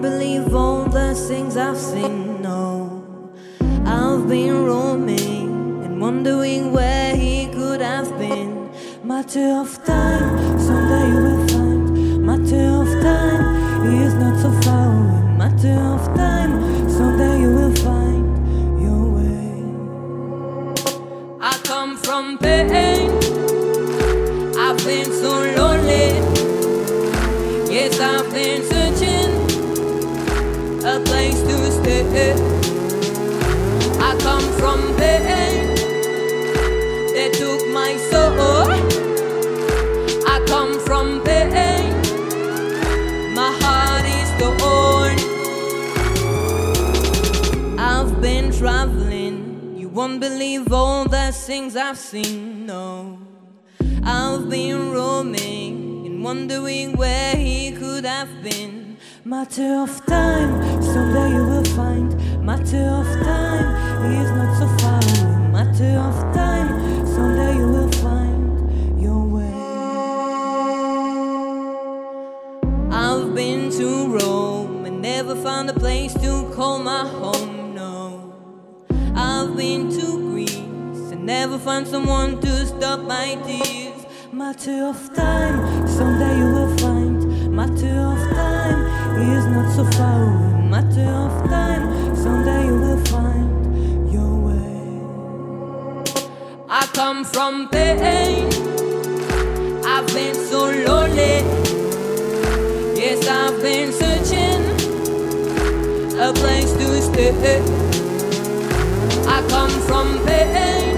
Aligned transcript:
believe 0.00 0.54
all 0.54 0.84
the 0.84 1.14
things 1.14 1.56
I've 1.56 1.76
seen. 1.76 2.40
No, 2.42 3.28
I've 3.84 4.28
been 4.28 4.64
roaming 4.64 5.84
and 5.84 6.00
wondering 6.00 6.72
where 6.72 7.14
he 7.14 7.48
could 7.48 7.80
have 7.82 8.08
been. 8.18 8.70
Matter 9.04 9.60
of 9.60 9.84
time, 9.84 10.58
someday 10.58 11.08
you 11.12 11.20
will 11.26 11.48
find. 11.48 12.26
Matter 12.26 12.66
of 12.82 12.88
time, 13.02 13.44
he 13.84 14.04
is 14.04 14.14
not 14.14 14.40
so 14.40 14.50
far 14.62 14.88
away. 14.88 15.22
Matter 15.36 15.78
of 15.94 16.02
time, 16.16 16.52
someday 16.88 17.40
you 17.42 17.50
will 17.58 17.76
find 17.76 18.26
your 18.84 19.04
way. 19.16 19.52
I 21.40 21.52
come 21.64 21.96
from 21.96 22.38
pain. 22.38 23.10
I've 24.56 24.78
been 24.84 25.12
so 25.12 25.30
lonely. 25.56 25.79
Yes, 27.80 27.98
I've 27.98 28.30
been 28.30 28.62
searching 28.62 29.32
a 30.84 31.00
place 31.00 31.40
to 31.40 31.56
stay. 31.72 32.34
I 33.98 34.10
come 34.20 34.46
from 34.60 34.94
pain. 34.96 35.74
They 37.14 37.30
took 37.30 37.66
my 37.72 37.96
soul. 38.10 38.68
I 40.28 40.44
come 40.46 40.78
from 40.80 41.22
pain. 41.22 41.88
My 43.34 43.50
heart 43.62 44.04
is 44.20 44.30
torn. 44.42 45.18
I've 47.78 48.20
been 48.20 48.52
traveling. 48.52 49.74
You 49.78 49.88
won't 49.88 50.20
believe 50.20 50.70
all 50.70 51.06
the 51.08 51.32
things 51.32 51.76
I've 51.76 51.96
seen. 51.96 52.66
No. 52.66 53.20
I've 54.04 54.50
been 54.50 54.92
roaming 54.92 56.04
and 56.04 56.22
wondering 56.22 56.94
where 56.98 57.36
he 57.36 57.59
have 58.20 58.42
been. 58.42 58.98
Matter 59.24 59.76
of 59.84 60.04
time, 60.04 60.52
someday 60.82 61.30
you 61.36 61.44
will 61.52 61.68
find. 61.78 62.10
Matter 62.44 62.84
of 63.00 63.08
time, 63.24 63.68
he 64.04 64.18
is 64.24 64.30
not 64.38 64.50
so 64.60 64.66
far. 64.80 65.00
Matter 65.56 65.92
of 66.08 66.16
time, 66.34 66.68
someday 67.14 67.54
you 67.60 67.68
will 67.76 67.92
find 68.04 69.00
your 69.00 69.22
way. 69.36 69.60
I've 72.92 73.34
been 73.34 73.70
to 73.78 73.88
Rome 74.18 74.84
and 74.84 75.00
never 75.00 75.34
found 75.34 75.70
a 75.70 75.76
place 75.84 76.12
to 76.12 76.30
call 76.54 76.78
my 76.78 77.06
home. 77.08 77.74
No, 77.74 78.34
I've 79.14 79.56
been 79.56 79.88
to 79.98 80.06
Greece 80.30 81.06
and 81.12 81.24
never 81.24 81.58
found 81.58 81.88
someone 81.88 82.38
to 82.42 82.66
stop 82.66 83.00
my 83.00 83.28
tears. 83.46 84.04
Matter 84.30 84.84
of 84.92 84.98
time, 85.14 85.88
someday 85.88 86.36
you 86.36 86.52
will. 86.52 86.59
Matter 87.60 87.98
of 88.00 88.18
time, 88.32 88.80
is 89.20 89.44
not 89.44 89.68
so 89.76 89.84
far 89.98 90.22
away. 90.22 90.68
Matter 90.70 91.10
of 91.24 91.32
time, 91.50 92.16
someday 92.16 92.64
you 92.64 92.76
will 92.80 93.04
find 93.04 94.10
your 94.10 94.34
way. 94.46 94.80
I 96.70 96.86
come 96.94 97.22
from 97.22 97.68
pain. 97.68 98.46
I've 99.84 100.06
been 100.14 100.34
so 100.34 100.70
lonely. 100.70 101.44
Yes, 102.98 103.28
I've 103.28 103.60
been 103.60 103.92
searching 103.92 104.64
a 106.18 106.32
place 106.32 106.72
to 106.72 107.02
stay. 107.02 107.60
I 109.28 109.42
come 109.50 109.74
from 109.82 110.18
pain. 110.24 110.96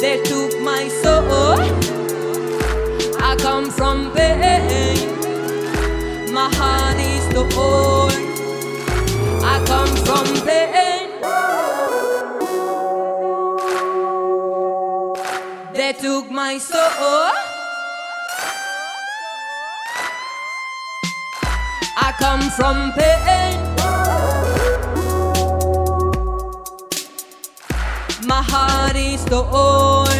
They 0.00 0.20
took 0.24 0.60
my 0.62 0.88
soul. 0.88 1.60
I 3.22 3.36
come 3.38 3.70
from 3.70 4.10
pain. 4.14 5.11
My 6.32 6.48
heart 6.54 6.96
is 6.98 7.28
the 7.28 7.44
torn. 7.50 8.22
I 9.44 9.62
come 9.66 9.94
from 10.06 10.26
pain. 10.46 11.10
They 15.74 15.92
took 15.92 16.30
my 16.30 16.56
soul. 16.56 17.32
I 21.98 22.14
come 22.18 22.48
from 22.56 22.92
pain. 22.94 23.58
My 28.26 28.42
heart 28.42 28.96
is 28.96 29.22
the 29.26 29.42
torn. 29.42 30.11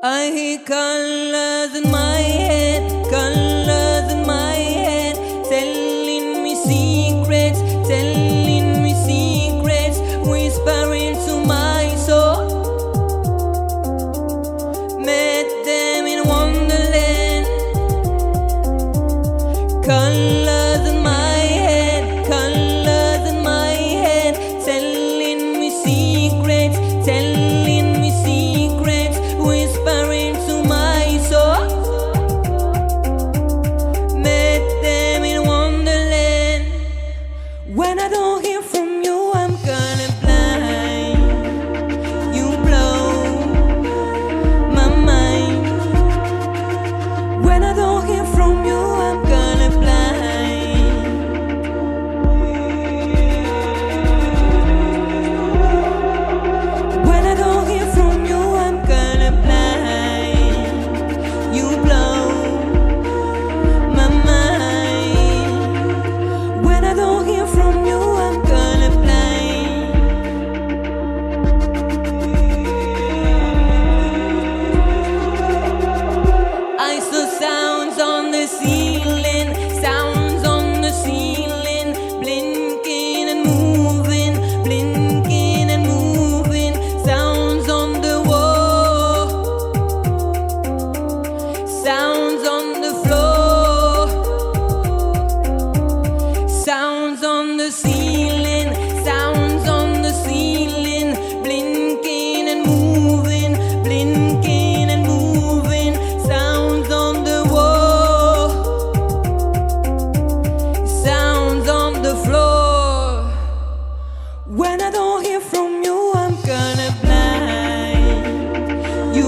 I 0.00 0.30
hear 0.30 0.60
colors 0.60 1.74
in 1.74 1.90
my 1.90 2.18
head, 2.18 2.88
colors 3.10 4.12
in 4.12 4.24
my 4.24 4.52
head, 4.54 5.16
telling 5.48 6.44
me 6.44 6.54
secrets, 6.54 7.58
telling 7.88 8.80
me 8.80 8.94
secrets, 8.94 9.98
whispering 10.24 11.16
to 11.26 11.44
my 11.44 11.92
soul. 11.96 12.46
Met 15.00 15.48
them 15.64 16.06
in 16.06 16.28
Wonderland, 16.28 17.46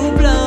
tout. 0.08 0.39